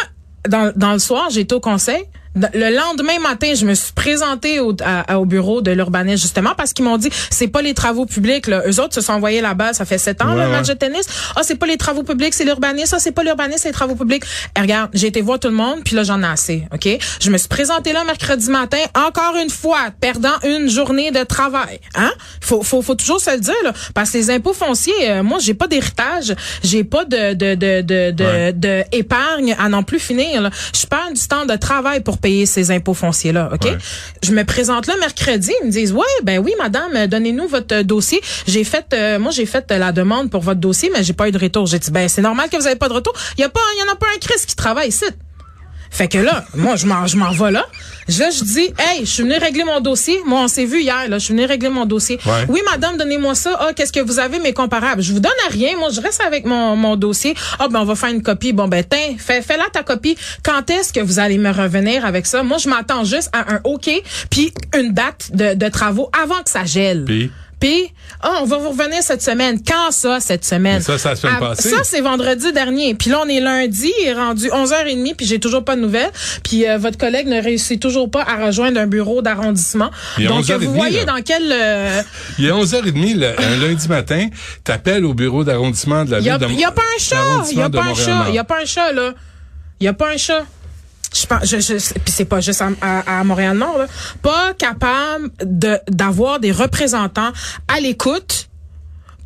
dans, 0.49 0.73
dans 0.75 0.93
le 0.95 0.99
soir, 0.99 1.29
été 1.37 1.55
au 1.55 1.61
conseil. 1.61 2.05
Le 2.37 2.75
lendemain 2.77 3.19
matin, 3.19 3.53
je 3.55 3.65
me 3.65 3.75
suis 3.75 3.93
présentée 3.95 4.61
au, 4.61 4.75
à- 4.85 5.15
à- 5.15 5.19
au 5.19 5.25
bureau 5.25 5.63
de 5.63 5.71
l'urbanisme 5.71 6.21
justement 6.21 6.53
parce 6.57 6.73
qu'ils 6.75 6.85
m'ont 6.85 6.99
dit 6.99 7.09
c'est 7.31 7.49
pas 7.49 7.63
les 7.63 7.73
travaux 7.73 8.05
publics. 8.05 8.47
Là. 8.47 8.63
Eux 8.69 8.79
autres 8.81 8.95
se 8.95 9.01
sont 9.01 9.15
envoyés 9.15 9.41
là-bas, 9.41 9.73
ça 9.73 9.85
fait 9.87 9.97
sept 9.99 10.21
ans 10.23 10.35
Ouais, 10.37 10.45
le 10.45 10.51
match 10.51 10.69
ouais. 10.69 10.75
de 10.75 10.79
tennis. 10.79 11.07
Ah 11.35 11.41
c'est 11.43 11.55
pas 11.57 11.67
les 11.67 11.79
travaux 11.79 12.03
publics, 12.03 12.35
c'est 12.35 12.45
l'urbanisme. 12.45 12.95
Ah 12.97 13.01
c'est 13.01 13.13
pas 13.13 13.23
l'urbanisme, 13.23 13.61
c'est 13.63 13.69
les 13.69 13.75
travaux 13.75 13.95
publics. 13.95 14.23
Et 14.57 14.61
regarde, 14.61 14.91
j'ai 14.93 15.07
été 15.07 15.23
voir 15.23 15.39
tout 15.39 15.49
le 15.49 15.55
monde, 15.55 15.81
puis 15.85 15.97
là 15.97 16.03
j'en 16.05 16.23
ai 16.23 16.27
assez. 16.27 16.65
Ok, 16.75 16.87
je 17.21 17.31
me 17.31 17.39
suis 17.39 17.49
présentée 17.49 17.93
là 17.95 18.05
mercredi 18.05 18.51
matin, 18.51 18.79
encore 18.95 19.35
une 19.43 19.51
fois, 19.51 19.89
perdant 20.01 20.35
une 20.45 20.69
journée 20.69 21.11
de 21.11 21.23
travail. 21.25 21.81
Hein? 21.95 22.13
Faut 22.43 22.63
faut 22.63 22.83
faut 22.83 22.95
toujours 22.97 23.21
se 23.21 23.31
le 23.31 23.41
dire 23.41 23.55
là, 23.65 23.73
parce 23.95 24.11
que 24.11 24.19
les 24.19 24.31
impôts 24.31 24.53
fonciers, 24.53 24.93
euh, 25.11 25.23
moi 25.23 25.39
j'ai 25.41 25.55
pas 25.55 25.69
d'héritage, 25.69 26.35
j'ai 26.63 26.85
pas 26.85 27.05
de 27.07 27.33
de 27.33 27.55
de 27.55 27.81
de 27.81 28.11
de, 28.11 28.25
Ouais. 28.25 28.53
de 28.53 28.83
épargne 28.93 29.55
à 29.59 29.69
non 29.71 29.83
plus 29.83 29.99
finir. 29.99 30.43
là. 30.43 30.51
Je 30.75 30.87
perds 30.87 31.13
du 31.15 31.27
temps 31.27 31.47
de 31.47 31.57
travail 31.57 32.01
pour 32.01 32.19
payer 32.27 32.45
ces 32.45 32.73
impôts 32.73 32.93
fonciers 32.93 33.31
là, 33.31 33.49
ok? 33.55 33.67
Ouais. 33.67 33.79
Je 34.21 34.33
me 34.33 34.43
présente 34.43 34.89
là 34.89 34.95
mercredi, 34.99 35.53
ils 35.63 35.67
me 35.69 35.71
disent 35.71 35.93
ouais 35.93 36.17
ben 36.25 36.41
oui 36.45 36.53
madame, 36.59 37.07
donnez-nous 37.07 37.47
votre 37.47 37.83
dossier. 37.83 38.21
J'ai 38.49 38.65
fait, 38.65 38.87
euh, 38.95 39.21
moi 39.21 39.31
j'ai 39.31 39.47
fait 39.47 39.71
euh, 39.71 39.79
la 39.79 39.93
demande 39.93 40.29
pour 40.29 40.41
votre 40.41 40.59
dossier, 40.59 40.91
mais 40.93 41.05
j'ai 41.05 41.13
pas 41.13 41.29
eu 41.29 41.31
de 41.31 41.39
retour. 41.39 41.67
J'ai 41.67 41.79
dit 41.79 41.93
ben 41.93 42.09
c'est 42.09 42.23
normal 42.23 42.49
que 42.51 42.57
vous 42.57 42.67
avez 42.67 42.75
pas 42.75 42.89
de 42.89 42.95
retour. 42.95 43.13
Il 43.39 43.43
y 43.43 43.45
a 43.45 43.49
pas, 43.49 43.61
il 43.77 43.81
y 43.81 43.89
en 43.89 43.93
a 43.93 43.95
pas 43.95 44.09
un 44.13 44.19
Chris 44.19 44.45
qui 44.45 44.57
travaille 44.57 44.89
ici. 44.89 45.05
Fait 45.91 46.09
que 46.09 46.19
là, 46.19 46.45
moi, 46.55 46.77
je 46.77 46.87
m'en, 46.87 47.07
je 47.07 47.17
m'en 47.17 47.31
vais 47.31 47.51
là. 47.51 47.65
Là, 48.19 48.31
je 48.31 48.45
dis, 48.45 48.73
hey, 48.79 49.01
je 49.01 49.05
suis 49.11 49.23
venu 49.23 49.35
régler 49.37 49.65
mon 49.65 49.81
dossier. 49.81 50.21
Moi, 50.27 50.41
on 50.41 50.49
s'est 50.49 50.65
vu 50.65 50.81
hier, 50.81 51.09
là. 51.09 51.19
Je 51.19 51.25
suis 51.25 51.35
venu 51.35 51.45
régler 51.45 51.69
mon 51.69 51.87
dossier. 51.87 52.19
Ouais. 52.25 52.47
Oui, 52.49 52.61
madame, 52.71 52.97
donnez-moi 52.97 53.35
ça. 53.35 53.57
Ah, 53.61 53.73
qu'est-ce 53.75 53.93
que 53.93 54.01
vous 54.01 54.19
avez, 54.19 54.39
mes 54.39 54.53
comparables? 54.53 55.03
Je 55.03 55.13
vous 55.13 55.21
donne 55.21 55.33
à 55.49 55.53
rien. 55.53 55.77
Moi, 55.77 55.91
je 55.91 56.01
reste 56.01 56.21
avec 56.21 56.45
mon, 56.45 56.77
mon 56.77 56.97
dossier. 56.97 57.35
Ah, 57.59 57.69
ben, 57.69 57.81
on 57.81 57.85
va 57.85 57.95
faire 57.97 58.11
une 58.11 58.23
copie. 58.23 58.53
Bon, 58.53 58.69
ben, 58.69 58.85
tiens, 58.89 59.17
fais, 59.19 59.43
fais-la 59.43 59.65
ta 59.73 59.83
copie. 59.83 60.17
Quand 60.45 60.71
est-ce 60.71 60.93
que 60.93 61.01
vous 61.01 61.19
allez 61.19 61.39
me 61.39 61.51
revenir 61.51 62.05
avec 62.05 62.27
ça? 62.27 62.43
Moi, 62.43 62.59
je 62.59 62.69
m'attends 62.69 63.05
juste 63.05 63.31
à 63.33 63.55
un 63.55 63.61
OK 63.65 63.91
puis 64.31 64.53
une 64.77 64.93
date 64.93 65.31
de, 65.33 65.55
de 65.55 65.69
travaux 65.69 66.11
avant 66.21 66.43
que 66.43 66.51
ça 66.51 66.65
gèle. 66.65 67.05
Puis? 67.07 67.31
Puis, 67.59 67.91
ah, 68.21 68.41
on 68.43 68.45
va 68.45 68.59
vous 68.59 68.69
revenir 68.71 69.03
cette 69.03 69.23
semaine. 69.23 69.61
Quand 69.67 69.91
ça, 69.91 70.21
cette 70.21 70.45
semaine? 70.45 70.83
Mais 70.87 70.99
ça, 70.99 71.09
la 71.09 71.17
semaine 71.17 71.37
Ah, 71.39 71.41
passée. 71.41 71.71
Ça, 71.71 71.79
c'est 71.85 72.03
vendredi 72.03 72.53
dernier. 72.53 72.95
Puis 72.95 73.09
là, 73.11 73.21
on 73.25 73.29
est 73.29 73.41
lundi, 73.41 73.91
il 74.03 74.09
est 74.09 74.13
rendu 74.15 74.49
11h30, 74.49 75.15
puis 75.17 75.25
j'ai 75.27 75.41
toujours 75.41 75.65
pas 75.65 75.75
de 75.75 75.81
nouvelles. 75.81 76.11
Puis 76.45 76.69
euh, 76.69 76.77
votre 76.77 76.99
collègue 76.99 77.27
ne 77.29 77.43
réussit 77.43 77.81
toujours 77.81 78.11
pas 78.11 78.23
à 78.23 78.45
rejoindre 78.47 78.79
un 78.79 78.87
bureau 78.87 79.23
d'arrondissement. 79.23 79.91
Donc, 80.19 80.45
11h30, 80.45 80.65
vous 80.65 80.75
voyez 80.75 81.05
là. 81.07 81.15
dans 81.15 81.23
quel... 81.23 81.51
euh, 81.51 82.03
Il 82.39 82.45
est 82.47 82.51
11h30 82.53 83.17
le- 83.19 83.41
un 83.41 83.57
lundi 83.67 83.89
matin, 83.89 84.29
t'appelles 84.63 85.05
au 85.07 85.15
bureau 85.15 85.43
d'arrondissement 85.43 86.05
de 86.05 86.11
la 86.11 86.19
Il 86.19 86.25
ville 86.25 86.39
de 86.39 86.47
il 86.53 86.61
y 86.61 86.65
a 86.65 86.73
pas 86.73 86.83
un 86.83 87.01
chat. 87.01 87.17
Il 87.51 87.59
y 87.59 87.63
a 87.63 87.71
pas 87.71 87.85
un 87.85 87.95
chat. 87.95 88.25
Il 88.29 88.35
y 88.35 88.39
a 88.39 88.45
pas 88.45 88.61
un 88.61 88.65
chat, 88.67 88.93
là. 88.93 89.13
Il 89.81 89.85
y 89.85 89.89
a 89.89 89.93
pas 89.95 90.11
un 90.13 90.17
chat. 90.17 90.45
Je 91.29 91.35
pense, 91.37 91.49
je, 91.49 91.57
je, 91.61 91.93
puis 91.95 92.13
c'est 92.13 92.25
pas 92.25 92.41
juste 92.41 92.63
à, 92.63 92.69
à, 92.81 93.21
à 93.21 93.25
Montréal-Nord, 93.25 93.79
là. 93.79 93.87
Pas 94.23 94.55
capable 94.55 95.31
de, 95.45 95.79
d'avoir 95.89 96.39
des 96.39 96.53
représentants 96.53 97.33
à 97.69 97.81
l'écoute 97.81 98.49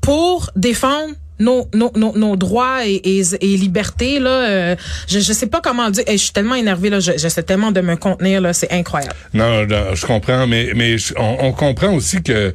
pour 0.00 0.50
défendre 0.56 1.14
nos, 1.38 1.68
nos, 1.74 1.90
nos, 1.96 2.36
droits 2.36 2.86
et, 2.86 3.00
et, 3.04 3.22
et 3.40 3.56
libertés, 3.56 4.18
là. 4.18 4.30
Euh, 4.30 4.76
je, 5.08 5.20
je 5.20 5.32
sais 5.32 5.46
pas 5.46 5.60
comment 5.62 5.90
dire. 5.90 6.04
Je 6.08 6.16
suis 6.16 6.32
tellement 6.32 6.54
énervée, 6.54 6.90
là. 6.90 7.00
Je- 7.00 7.12
J'essaie 7.16 7.42
tellement 7.42 7.70
de 7.72 7.80
me 7.80 7.96
contenir, 7.96 8.40
là. 8.40 8.52
C'est 8.52 8.72
incroyable. 8.72 9.14
Non, 9.34 9.66
non, 9.66 9.94
je 9.94 10.06
comprends, 10.06 10.46
mais 10.46 10.72
mais 10.74 10.96
on, 11.16 11.36
on 11.40 11.52
comprend 11.52 11.92
aussi 11.94 12.22
que 12.22 12.52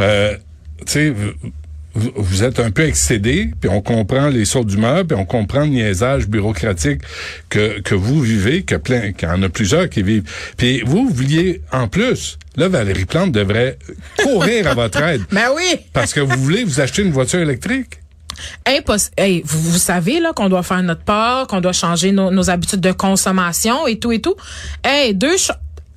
euh, 0.00 0.36
tu 0.80 0.92
sais 0.92 1.14
vous, 1.96 2.44
êtes 2.44 2.60
un 2.60 2.70
peu 2.70 2.84
excédé, 2.84 3.50
puis 3.60 3.70
on 3.70 3.80
comprend 3.80 4.28
les 4.28 4.44
sauts 4.44 4.64
d'humeur, 4.64 5.06
puis 5.06 5.16
on 5.16 5.24
comprend 5.24 5.60
le 5.60 5.68
niaisage 5.68 6.28
bureaucratique 6.28 7.00
que 7.48 7.80
que 7.80 7.94
vous 7.94 8.20
vivez, 8.20 8.62
que 8.62 8.74
plein 8.74 9.12
qu'il 9.12 9.28
y 9.28 9.32
en 9.32 9.42
a 9.42 9.48
plusieurs 9.48 9.88
qui 9.88 10.02
vivent. 10.02 10.24
Puis 10.56 10.82
vous, 10.84 11.08
vous 11.08 11.14
vouliez 11.14 11.62
en 11.72 11.88
plus, 11.88 12.38
là 12.56 12.68
Valérie 12.68 13.06
Plante 13.06 13.32
devrait 13.32 13.78
courir 14.22 14.68
à 14.68 14.74
votre 14.74 15.00
aide 15.02 15.22
Ben 15.32 15.48
oui! 15.54 15.80
parce 15.92 16.12
que 16.12 16.20
vous 16.20 16.38
voulez 16.38 16.64
vous 16.64 16.80
acheter 16.80 17.02
une 17.02 17.12
voiture 17.12 17.40
électrique. 17.40 18.00
Impossible. 18.66 19.14
Hey, 19.16 19.42
vous, 19.46 19.72
vous 19.72 19.78
savez 19.78 20.20
là 20.20 20.32
qu'on 20.34 20.50
doit 20.50 20.62
faire 20.62 20.82
notre 20.82 21.04
part, 21.04 21.46
qu'on 21.46 21.60
doit 21.60 21.72
changer 21.72 22.12
nos, 22.12 22.30
nos 22.30 22.50
habitudes 22.50 22.80
de 22.80 22.92
consommation 22.92 23.86
et 23.86 23.98
tout 23.98 24.12
et 24.12 24.20
tout. 24.20 24.36
Hey, 24.84 25.14
deux 25.14 25.38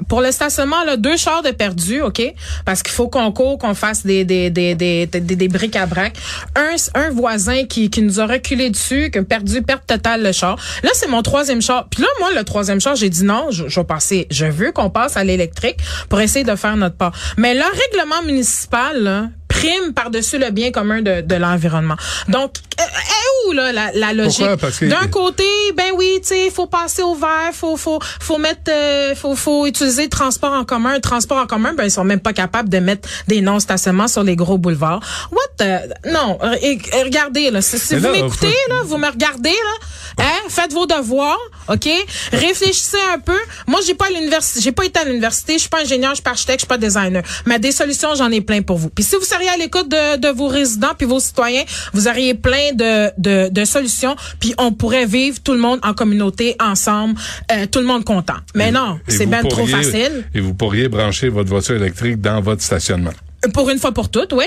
pour 0.08 0.22
le 0.22 0.32
stationnement 0.32 0.84
là, 0.86 0.98
deux 0.98 1.18
chars 1.18 1.44
de 1.44 1.52
perdu, 1.52 2.02
ok, 2.02 2.22
parce 2.66 2.84
qu'il 2.84 2.94
faut 2.94 3.10
qu'on 3.10 3.32
court, 3.32 3.58
qu'on 3.58 3.74
fasse 3.74 4.06
des 4.06 4.24
des 4.24 4.50
des 4.50 4.76
des 4.76 5.06
des, 5.08 5.48
briques 5.48 5.76
à 5.76 5.86
brac. 5.86 6.16
Un 6.56 6.76
un 6.96 7.10
voisin 7.10 7.66
qui 7.66 7.90
qui 7.90 8.02
nous 8.02 8.20
a 8.20 8.26
reculé 8.26 8.70
dessus, 8.70 9.10
qui 9.12 9.20
a 9.20 9.24
perdu 9.24 9.62
perte 9.62 9.86
totale 9.88 10.24
le 10.24 10.32
char. 10.32 10.58
Là 10.84 10.90
c'est 10.94 11.08
mon 11.08 11.22
troisième 11.22 11.62
char. 11.62 11.88
Puis 11.90 12.02
là 12.02 12.08
moi 12.20 12.30
le 12.36 12.44
troisième 12.44 12.80
char, 12.80 12.96
j'ai 12.96 13.10
dit 13.10 13.24
non, 13.24 13.48
je, 13.52 13.68
je 13.68 13.80
vais 13.80 13.86
passer, 13.86 14.28
je 14.32 14.46
veux 14.46 14.72
qu'on 14.72 14.90
passe 14.90 15.18
à 15.18 15.24
l'électrique 15.24 15.78
pour 16.08 16.20
essayer 16.22 16.46
de 16.46 16.56
faire 16.56 16.78
notre 16.78 16.96
part. 16.96 17.14
Mais 17.38 17.54
le 17.54 17.62
règlement 17.62 18.22
municipal 18.26 19.04
là, 19.04 19.28
prime 19.50 19.94
par-dessus 19.94 20.38
le 20.38 20.52
bien 20.52 20.72
commun 20.72 21.02
de, 21.02 21.22
de 21.22 21.36
l'environnement. 21.36 21.98
Donc, 22.30 22.52
est 22.80 23.48
où 23.48 23.52
là 23.54 23.72
la, 23.72 23.92
la 23.94 24.14
logique? 24.14 24.46
D'un 24.82 25.08
côté, 25.08 25.44
ben 25.76 25.92
oui, 25.96 26.20
tu 26.22 26.30
sais, 26.30 26.50
faut 26.50 26.68
passer 26.68 27.02
au 27.02 27.16
vert, 27.16 27.52
faut 27.54 27.78
faut 27.78 28.00
faut 28.02 28.38
mettre 28.38 28.70
euh, 28.70 29.16
faut 29.16 29.36
faut 29.36 29.66
utiliser 29.66 30.04
le 30.04 30.10
transport 30.10 30.54
en 30.54 30.66
commun, 30.66 30.94
le 30.94 31.02
transport 31.02 31.38
en 31.38 31.48
commun, 31.48 31.74
ben 31.74 31.84
ils 31.84 31.92
sont 31.92 32.04
même 32.04 32.20
pas 32.20 32.34
capables 32.34 32.70
de 32.70 32.80
mettre 32.80 33.08
des 33.28 33.42
non 33.42 33.60
stationnements 33.60 34.08
sur 34.08 34.24
les 34.24 34.36
gros 34.36 34.58
boulevards. 34.58 35.02
What 35.32 35.66
the... 35.66 36.08
non, 36.12 36.38
euh, 36.44 36.56
regardez 37.04 37.52
là, 37.52 37.62
si, 37.62 37.78
vous 37.96 38.10
m'écoutez 38.10 38.54
là, 38.70 38.82
vous 38.84 38.98
me 38.98 39.08
regardez 39.08 39.50
là, 39.50 40.26
hein, 40.26 40.40
faites 40.50 40.74
vos 40.74 40.86
devoirs, 40.86 41.38
OK? 41.68 41.88
Réfléchissez 42.32 42.98
un 43.14 43.20
peu. 43.20 43.38
Moi, 43.68 43.80
j'ai 43.86 43.94
pas 43.94 44.06
à 44.06 44.10
l'université, 44.10 44.62
j'ai 44.62 44.72
pas 44.72 44.86
été 44.86 45.00
à 45.00 45.06
l'université, 45.06 45.54
je 45.54 45.60
suis 45.60 45.70
pas 45.70 45.82
ingénieur, 45.82 46.12
je 46.12 46.16
suis 46.16 46.24
pas 46.24 46.32
architecte, 46.32 46.60
je 46.60 46.66
suis 46.66 46.68
pas 46.68 46.78
designer, 46.78 47.24
mais 47.46 47.60
des 47.60 47.72
solutions, 47.72 48.16
j'en 48.16 48.32
ai 48.32 48.42
plein 48.42 48.62
pour 48.62 48.78
vous. 48.78 48.90
Puis 48.90 49.04
si 49.04 49.16
vous 49.16 49.24
seriez 49.24 49.50
à 49.50 49.58
l'écoute 49.58 49.90
de, 49.90 50.18
de 50.18 50.30
vos 50.30 50.48
résidents 50.48 50.94
puis 50.98 51.08
vos 51.08 51.20
citoyens, 51.20 51.64
vous 51.94 52.08
auriez 52.08 52.34
plein 52.34 52.69
de, 52.74 53.12
de, 53.18 53.50
de 53.50 53.66
solutions, 53.66 54.16
puis 54.40 54.54
on 54.58 54.72
pourrait 54.72 55.06
vivre 55.06 55.40
tout 55.42 55.54
le 55.54 55.60
monde 55.60 55.80
en 55.84 55.94
communauté 55.94 56.56
ensemble, 56.60 57.16
euh, 57.52 57.66
tout 57.66 57.80
le 57.80 57.86
monde 57.86 58.04
content. 58.06 58.38
Mais 58.56 58.72
non, 58.72 59.00
c'est 59.08 59.26
bien 59.26 59.44
trop 59.44 59.66
facile. 59.66 60.26
Et 60.34 60.40
vous 60.40 60.54
pourriez 60.54 60.88
brancher 60.88 61.30
votre 61.30 61.50
voiture 61.50 61.76
électrique 61.76 62.22
dans 62.22 62.42
votre 62.42 62.62
stationnement. 62.62 63.14
Pour 63.54 63.70
une 63.70 63.80
fois 63.80 63.92
pour 63.94 64.10
toutes, 64.10 64.34
oui. 64.34 64.46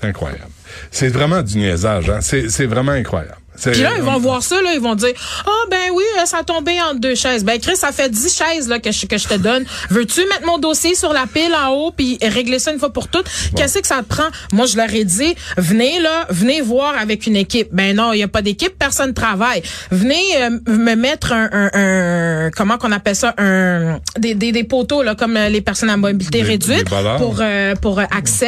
C'est 0.00 0.08
incroyable. 0.08 0.50
C'est 0.90 1.08
vraiment 1.08 1.42
du 1.42 1.56
niaisage, 1.56 2.10
hein. 2.10 2.18
C'est 2.20 2.50
c'est 2.50 2.66
vraiment 2.66 2.92
incroyable. 2.92 3.38
Puis 3.62 3.80
là, 3.82 3.90
ils 3.96 4.02
vont 4.02 4.14
on- 4.14 4.18
voir 4.18 4.42
ça, 4.42 4.60
là, 4.62 4.70
ils 4.74 4.80
vont 4.80 4.94
dire 4.94 5.12
Ah 5.46 5.50
ben 5.70 5.90
oui, 5.94 6.04
euh, 6.20 6.26
ça 6.26 6.38
a 6.38 6.44
tombé 6.44 6.80
entre 6.80 7.00
deux 7.00 7.14
chaises. 7.14 7.44
Ben 7.44 7.58
Chris, 7.60 7.76
ça 7.76 7.92
fait 7.92 8.08
dix 8.10 8.34
chaises 8.36 8.68
là, 8.68 8.78
que, 8.78 8.92
je, 8.92 9.06
que 9.06 9.18
je 9.18 9.26
te 9.28 9.34
donne. 9.34 9.64
Veux-tu 9.90 10.20
mettre 10.26 10.46
mon 10.46 10.58
dossier 10.58 10.94
sur 10.94 11.12
la 11.12 11.26
pile 11.26 11.54
en 11.54 11.70
haut 11.70 11.90
puis 11.96 12.18
régler 12.22 12.58
ça 12.58 12.72
une 12.72 12.78
fois 12.78 12.92
pour 12.92 13.08
toutes? 13.08 13.26
Qu'est-ce 13.56 13.78
que 13.78 13.86
ça 13.86 13.96
te 13.98 14.02
prend? 14.08 14.28
Moi, 14.52 14.66
je 14.66 14.76
leur 14.76 14.92
ai 14.94 15.04
dit, 15.04 15.34
venez 15.56 16.00
là, 16.00 16.26
venez 16.30 16.60
voir 16.60 16.96
avec 16.98 17.26
une 17.26 17.36
équipe. 17.36 17.68
Ben 17.72 17.94
non, 17.96 18.12
il 18.12 18.16
n'y 18.18 18.22
a 18.22 18.28
pas 18.28 18.42
d'équipe, 18.42 18.76
personne 18.78 19.14
travaille. 19.14 19.62
Venez 19.90 20.22
euh, 20.42 20.50
me 20.68 20.94
mettre 20.94 21.32
un, 21.32 21.48
un, 21.52 21.70
un- 21.72 22.50
comment 22.50 22.78
qu'on 22.78 22.92
appelle 22.92 23.16
ça? 23.16 23.34
Un 23.38 23.98
des, 24.18 24.34
des, 24.34 24.52
des 24.52 24.64
poteaux 24.64 25.02
là, 25.02 25.14
comme 25.14 25.36
euh, 25.36 25.48
les 25.48 25.60
personnes 25.60 25.90
à 25.90 25.96
mobilité 25.96 26.40
Des- 26.42 26.44
réduite 26.48 26.84
des 26.84 27.16
pour 27.18 27.36
euh, 27.40 27.74
pour 27.76 27.98
euh, 27.98 28.04
accès 28.16 28.46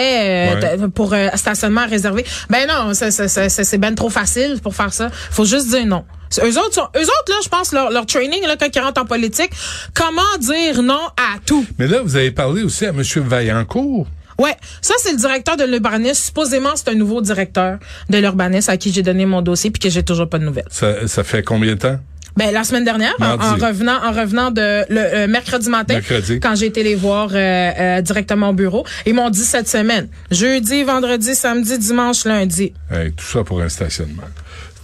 euh, 0.53 0.55
Ouais. 0.79 0.89
pour 0.95 1.13
euh, 1.13 1.29
stationnement 1.35 1.87
réservé. 1.89 2.25
Ben 2.51 2.67
non, 2.69 2.93
c'est 2.95 3.79
ben 3.79 3.95
trop 3.95 4.11
facile 4.11 4.59
pour 4.63 4.75
faire 4.75 4.93
ça. 4.93 4.98
Faut 5.31 5.45
juste 5.45 5.69
dire 5.69 5.87
non. 5.87 6.05
Eux 6.43 6.59
autres, 6.59 6.75
sont, 6.75 6.89
eux 6.95 7.03
autres 7.03 7.29
là, 7.29 7.37
je 7.43 7.49
pense 7.49 7.73
leur, 7.73 7.91
leur 7.91 8.05
training 8.05 8.43
là 8.47 8.57
quand 8.59 8.69
ils 8.75 8.81
rentrent 8.81 9.01
en 9.01 9.07
politique, 9.07 9.51
comment 9.95 10.23
dire 10.41 10.83
non 10.83 11.01
à 11.17 11.39
tout? 11.45 11.65
Mais 11.79 11.87
là, 11.87 12.03
vous 12.03 12.17
avez 12.17 12.31
parlé 12.31 12.63
aussi 12.63 12.85
à 12.85 12.91
M. 12.91 13.03
Vaillancourt. 13.17 14.07
Ouais, 14.39 14.55
ça 14.81 14.95
c'est 14.99 15.13
le 15.13 15.17
directeur 15.17 15.57
de 15.57 15.65
l'urbanisme. 15.65 16.23
Supposément 16.23 16.71
c'est 16.77 16.89
un 16.89 16.95
nouveau 16.95 17.21
directeur 17.21 17.79
de 18.09 18.19
l'urbanisme 18.19 18.71
à 18.71 18.77
qui 18.77 18.93
j'ai 18.93 19.03
donné 19.03 19.27
mon 19.27 19.43
dossier 19.43 19.71
puis 19.71 19.81
que 19.81 19.91
j'ai 19.91 20.03
toujours 20.03 20.29
pas 20.29 20.39
de 20.39 20.45
nouvelles. 20.45 20.69
Ça, 20.71 21.09
ça 21.09 21.25
fait 21.25 21.43
combien 21.43 21.75
de 21.75 21.81
temps? 21.81 21.99
Ben 22.37 22.53
la 22.53 22.63
semaine 22.63 22.85
dernière, 22.85 23.17
en, 23.19 23.57
revenant, 23.57 23.99
en 24.01 24.13
revenant 24.13 24.53
de 24.53 24.85
le 24.89 25.01
euh, 25.01 25.27
mercredi 25.27 25.69
matin, 25.69 25.95
Mercredi. 25.95 26.39
quand 26.39 26.55
j'ai 26.55 26.67
été 26.67 26.85
les 26.85 26.95
voir 26.95 27.31
euh, 27.33 27.35
euh, 27.35 28.01
directement 28.01 28.51
au 28.51 28.53
bureau, 28.53 28.87
ils 29.07 29.15
m'ont 29.15 29.29
dit 29.29 29.43
cette 29.43 29.69
semaine, 29.69 30.07
jeudi, 30.31 30.85
vendredi, 30.85 31.35
samedi, 31.35 31.77
dimanche, 31.79 32.25
lundi. 32.25 32.75
Hey, 32.93 33.11
tout 33.11 33.25
ça 33.25 33.43
pour 33.43 33.61
un 33.61 33.69
stationnement. 33.69 34.23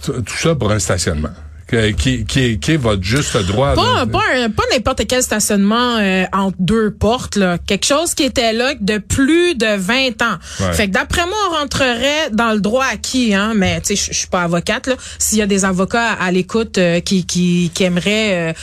Tout, 0.05 0.37
ça 0.37 0.55
pour 0.55 0.71
un 0.71 0.79
stationnement. 0.79 1.29
Qui, 1.67 2.25
qui, 2.25 2.39
est, 2.39 2.57
qui 2.59 2.73
est 2.73 2.77
votre 2.77 3.01
juste 3.01 3.35
droit. 3.37 3.73
Pas, 3.73 4.05
pas, 4.05 4.21
un- 4.35 4.51
pas 4.51 4.63
n'importe 4.71 5.07
quel 5.07 5.23
stationnement 5.23 5.97
euh, 5.97 6.23
entre 6.31 6.55
deux 6.59 6.91
portes, 6.91 7.37
là. 7.37 7.57
Quelque 7.57 7.85
chose 7.87 8.13
qui 8.13 8.21
était 8.23 8.53
là 8.53 8.73
de 8.79 8.99
plus 8.99 9.55
de 9.55 9.75
20 9.75 10.21
ans. 10.21 10.37
Ouais. 10.59 10.73
Fait 10.73 10.87
que 10.87 10.91
d'après 10.93 11.25
moi, 11.25 11.35
on 11.49 11.55
rentrerait 11.55 12.29
dans 12.31 12.51
le 12.53 12.59
droit 12.59 12.85
acquis, 12.93 13.33
hein. 13.33 13.53
Mais 13.55 13.81
tu 13.81 13.95
sais, 13.95 14.11
je 14.11 14.17
suis 14.17 14.27
pas 14.27 14.43
avocate, 14.43 14.85
là. 14.85 14.93
S'il 15.17 15.39
y 15.39 15.41
a 15.41 15.47
des 15.47 15.65
avocats 15.65 16.11
à 16.13 16.31
l'écoute 16.31 16.77
euh, 16.77 16.99
qui, 16.99 17.25
qui, 17.25 17.71
qui 17.73 17.83
aimeraient 17.83 18.53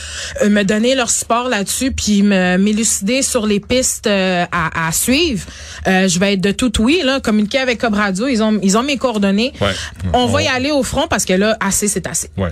euh, 0.43 0.49
me 0.49 0.63
donner 0.63 0.95
leur 0.95 1.09
support 1.09 1.49
là-dessus, 1.49 1.91
puis 1.91 2.23
me 2.23 2.57
m'élucider 2.57 3.21
sur 3.21 3.45
les 3.45 3.59
pistes 3.59 4.07
euh, 4.07 4.45
à, 4.53 4.87
à 4.87 4.91
suivre, 4.93 5.45
euh, 5.87 6.07
je 6.07 6.19
vais 6.19 6.33
être 6.35 6.41
de 6.41 6.51
tout 6.51 6.71
oui, 6.81 7.01
là. 7.03 7.19
Communiquer 7.19 7.57
avec 7.59 7.81
Cop 7.81 7.93
Radio, 7.95 8.27
ils 8.27 8.41
ont, 8.41 8.57
ils 8.63 8.77
ont 8.77 8.83
mes 8.83 8.95
coordonnées. 8.97 9.51
Ouais. 9.59 9.73
On, 10.13 10.19
On- 10.19 10.27
va 10.27 10.41
y 10.41 10.47
aller 10.47 10.71
au 10.71 10.83
front 10.83 11.07
parce 11.09 11.25
que 11.25 11.33
là, 11.33 11.57
assez, 11.59 11.87
c'est 11.89 12.07
assez. 12.07 12.29
Ouais. 12.37 12.51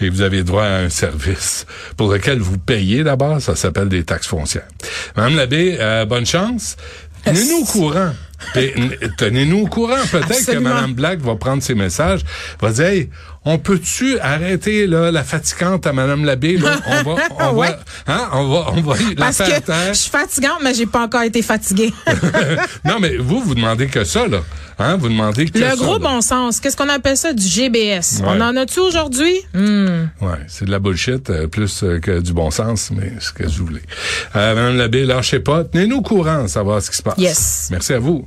Et 0.00 0.08
vous 0.08 0.22
avez 0.22 0.42
droit 0.42 0.64
à 0.64 0.78
un 0.78 0.88
service 0.88 1.66
pour 1.96 2.12
lequel 2.12 2.38
vous 2.40 2.58
payez 2.58 3.04
d'abord. 3.04 3.40
Ça 3.40 3.54
s'appelle 3.56 3.88
des 3.88 4.04
taxes 4.04 4.26
foncières. 4.26 4.66
Madame 5.16 5.36
Labbé, 5.36 5.76
euh, 5.78 6.04
bonne 6.04 6.26
chance. 6.26 6.76
Tenez-nous 7.24 7.58
au 7.58 7.64
courant. 7.64 8.12
Tenez-nous 9.16 9.60
au 9.60 9.66
courant. 9.66 9.94
Peut-être 10.10 10.46
que. 10.46 10.58
Mme 10.58 10.94
Black 10.94 11.20
va 11.20 11.36
prendre 11.36 11.62
ses 11.62 11.74
messages, 11.76 12.22
va 12.60 12.72
dire, 12.72 12.84
hey, 12.86 13.10
on 13.44 13.58
peut-tu 13.58 14.18
arrêter 14.18 14.86
là 14.88 15.12
la 15.12 15.22
fatigante 15.22 15.86
à 15.86 15.92
Mme 15.92 16.24
Labbé 16.24 16.56
là? 16.58 16.80
On 16.86 17.14
va, 17.14 17.22
on 17.50 17.54
Ouais. 17.54 17.68
va, 17.68 18.14
hein, 18.14 18.28
on 18.32 18.48
va, 18.48 18.66
on 18.72 18.80
va 18.80 18.94
la 18.96 19.14
Parce 19.16 19.36
faire 19.36 19.62
que 19.64 19.72
je 19.90 19.92
suis 19.98 20.10
fatigante, 20.10 20.58
mais 20.64 20.74
j'ai 20.74 20.86
pas 20.86 21.02
encore 21.04 21.22
été 21.22 21.42
fatiguée. 21.42 21.92
non, 22.84 22.98
mais 23.00 23.16
vous, 23.16 23.40
vous 23.40 23.54
demandez 23.54 23.86
que 23.86 24.02
ça 24.04 24.26
là, 24.26 24.40
hein 24.78 24.96
Vous 24.96 25.08
demandez 25.08 25.46
que 25.46 25.58
Le 25.58 25.76
gros 25.76 25.98
bon 25.98 26.20
sens, 26.20 26.60
qu'est-ce 26.60 26.76
qu'on 26.76 26.88
appelle 26.88 27.16
ça 27.16 27.32
du 27.32 27.46
GBS? 27.46 28.20
Ouais. 28.20 28.26
On 28.26 28.40
en 28.40 28.56
a-tu 28.56 28.80
aujourd'hui? 28.80 29.34
Hmm. 29.54 30.06
Ouais, 30.20 30.38
c'est 30.48 30.64
de 30.64 30.70
la 30.70 30.78
bullshit, 30.78 31.30
euh, 31.30 31.46
plus 31.46 31.82
euh, 31.82 31.98
que 31.98 32.20
du 32.20 32.32
bon 32.32 32.50
sens, 32.50 32.90
mais 32.90 33.12
ce 33.20 33.32
que 33.32 33.44
vous 33.44 33.66
voulez. 33.66 33.82
Euh, 34.36 34.54
Madame 34.54 34.76
Labbé, 34.76 35.04
lâchez 35.04 35.40
pas. 35.40 35.64
Tenez-nous 35.64 35.96
au 35.98 36.02
courant, 36.02 36.46
savoir 36.48 36.82
ce 36.82 36.90
qui 36.90 36.96
se 36.96 37.02
passe. 37.02 37.18
Yes. 37.18 37.68
Merci 37.70 37.94
à 37.94 37.98
vous. 37.98 38.26